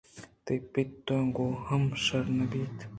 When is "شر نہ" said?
2.05-2.45